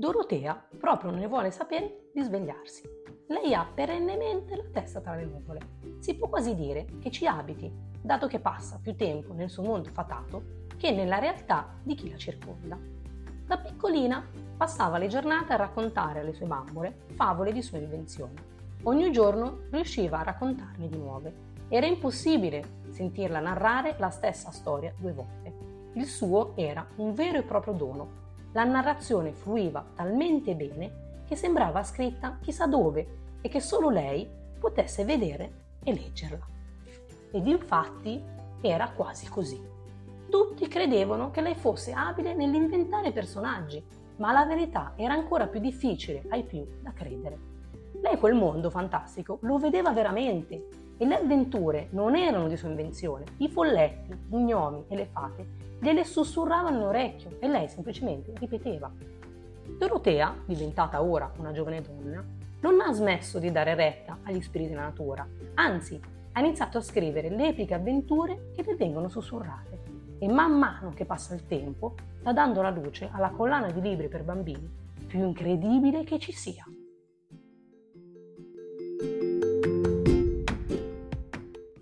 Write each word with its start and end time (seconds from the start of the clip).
Dorotea 0.00 0.68
proprio 0.78 1.10
non 1.10 1.18
ne 1.18 1.26
vuole 1.26 1.50
sapere 1.50 2.10
di 2.14 2.22
svegliarsi. 2.22 2.88
Lei 3.26 3.52
ha 3.52 3.66
perennemente 3.66 4.54
la 4.54 4.62
testa 4.70 5.00
tra 5.00 5.16
le 5.16 5.24
nuvole. 5.24 5.60
Si 5.98 6.14
può 6.14 6.28
quasi 6.28 6.54
dire 6.54 6.86
che 7.00 7.10
ci 7.10 7.26
abiti, 7.26 7.68
dato 8.00 8.28
che 8.28 8.38
passa 8.38 8.78
più 8.80 8.94
tempo 8.94 9.32
nel 9.32 9.50
suo 9.50 9.64
mondo 9.64 9.90
fatato 9.92 10.66
che 10.76 10.92
nella 10.92 11.18
realtà 11.18 11.74
di 11.82 11.96
chi 11.96 12.08
la 12.10 12.16
circonda. 12.16 12.78
Da 13.44 13.58
piccolina 13.58 14.24
passava 14.56 14.98
le 14.98 15.08
giornate 15.08 15.54
a 15.54 15.56
raccontare 15.56 16.20
alle 16.20 16.32
sue 16.32 16.46
bambole 16.46 17.06
favole 17.16 17.50
di 17.50 17.60
sue 17.60 17.78
invenzioni. 17.78 18.36
Ogni 18.84 19.10
giorno 19.10 19.62
riusciva 19.72 20.20
a 20.20 20.22
raccontarne 20.22 20.88
di 20.88 20.96
nuove. 20.96 21.34
Era 21.66 21.86
impossibile 21.86 22.84
sentirla 22.90 23.40
narrare 23.40 23.96
la 23.98 24.10
stessa 24.10 24.52
storia 24.52 24.94
due 24.96 25.12
volte. 25.12 25.52
Il 25.94 26.06
suo 26.06 26.52
era 26.54 26.86
un 26.98 27.14
vero 27.14 27.38
e 27.38 27.42
proprio 27.42 27.72
dono. 27.72 28.26
La 28.52 28.64
narrazione 28.64 29.32
fluiva 29.32 29.84
talmente 29.94 30.54
bene 30.54 31.06
che 31.26 31.36
sembrava 31.36 31.82
scritta 31.82 32.38
chissà 32.40 32.66
dove 32.66 33.06
e 33.40 33.48
che 33.48 33.60
solo 33.60 33.90
lei 33.90 34.28
potesse 34.58 35.04
vedere 35.04 35.66
e 35.84 35.92
leggerla. 35.92 36.46
Ed 37.30 37.46
infatti 37.46 38.22
era 38.60 38.90
quasi 38.90 39.28
così. 39.28 39.60
Tutti 40.28 40.66
credevano 40.66 41.30
che 41.30 41.40
lei 41.40 41.54
fosse 41.54 41.92
abile 41.92 42.34
nell'inventare 42.34 43.12
personaggi, 43.12 43.84
ma 44.16 44.32
la 44.32 44.44
verità 44.44 44.94
era 44.96 45.14
ancora 45.14 45.46
più 45.46 45.60
difficile 45.60 46.24
ai 46.30 46.44
più 46.44 46.66
da 46.80 46.92
credere. 46.92 47.38
Lei 48.00 48.18
quel 48.18 48.34
mondo 48.34 48.70
fantastico 48.70 49.38
lo 49.42 49.58
vedeva 49.58 49.92
veramente 49.92 50.87
e 50.98 51.06
le 51.06 51.14
avventure 51.14 51.88
non 51.90 52.14
erano 52.16 52.48
di 52.48 52.56
sua 52.56 52.68
invenzione. 52.68 53.24
I 53.38 53.48
folletti, 53.48 54.12
gli 54.28 54.36
gnomi 54.36 54.84
e 54.88 54.96
le 54.96 55.08
fate 55.10 55.46
gliele 55.80 56.04
sussurravano 56.04 56.76
nell'orecchio 56.76 57.36
e 57.38 57.48
lei 57.48 57.68
semplicemente 57.68 58.32
ripeteva. 58.36 58.90
Dorotea, 59.78 60.34
diventata 60.44 61.02
ora 61.02 61.30
una 61.38 61.52
giovane 61.52 61.80
donna, 61.80 62.24
non 62.60 62.80
ha 62.80 62.92
smesso 62.92 63.38
di 63.38 63.52
dare 63.52 63.74
retta 63.74 64.18
agli 64.24 64.40
spiriti 64.42 64.70
della 64.70 64.82
natura, 64.82 65.26
anzi 65.54 66.00
ha 66.32 66.40
iniziato 66.40 66.78
a 66.78 66.82
scrivere 66.82 67.30
le 67.30 67.48
epiche 67.48 67.74
avventure 67.74 68.50
che 68.54 68.62
le 68.62 68.74
vengono 68.74 69.08
sussurrate 69.08 69.78
e 70.18 70.28
man 70.28 70.58
mano 70.58 70.92
che 70.94 71.04
passa 71.04 71.34
il 71.34 71.46
tempo 71.46 71.94
sta 72.18 72.32
dando 72.32 72.60
la 72.60 72.70
luce 72.70 73.08
alla 73.12 73.30
collana 73.30 73.70
di 73.70 73.80
libri 73.80 74.08
per 74.08 74.24
bambini 74.24 74.86
più 75.06 75.24
incredibile 75.24 76.04
che 76.04 76.18
ci 76.18 76.32
sia. 76.32 76.64